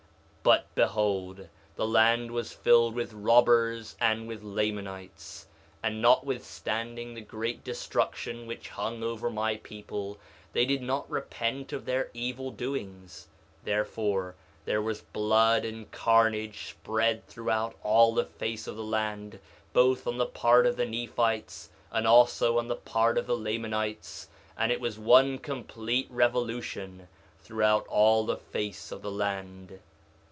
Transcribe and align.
2:8 0.43 0.43
But 0.43 0.67
behold, 0.73 1.49
the 1.75 1.87
land 1.87 2.31
was 2.31 2.51
filled 2.51 2.95
with 2.95 3.13
robbers 3.13 3.95
and 4.01 4.27
with 4.27 4.41
Lamanites; 4.41 5.45
and 5.83 6.01
notwithstanding 6.01 7.13
the 7.13 7.21
great 7.21 7.63
destruction 7.63 8.47
which 8.47 8.69
hung 8.69 9.03
over 9.03 9.29
my 9.29 9.57
people, 9.57 10.17
they 10.53 10.65
did 10.65 10.81
not 10.81 11.07
repent 11.11 11.71
of 11.71 11.85
their 11.85 12.09
evil 12.15 12.49
doings; 12.49 13.27
therefore 13.65 14.33
there 14.65 14.81
was 14.81 15.01
blood 15.01 15.63
and 15.63 15.91
carnage 15.91 16.69
spread 16.71 17.27
throughout 17.27 17.75
all 17.83 18.11
the 18.15 18.25
face 18.25 18.65
of 18.65 18.75
the 18.75 18.83
land, 18.83 19.37
both 19.73 20.07
on 20.07 20.17
the 20.17 20.25
part 20.25 20.65
of 20.65 20.75
the 20.75 20.87
Nephites 20.87 21.69
and 21.91 22.07
also 22.07 22.57
on 22.57 22.67
the 22.67 22.75
part 22.75 23.19
of 23.19 23.27
the 23.27 23.37
Lamanites; 23.37 24.27
and 24.57 24.71
it 24.71 24.81
was 24.81 24.97
one 24.97 25.37
complete 25.37 26.07
revolution 26.09 27.07
throughout 27.43 27.85
all 27.89 28.25
the 28.25 28.37
face 28.37 28.91
of 28.91 29.03
the 29.03 29.11
land. 29.11 29.79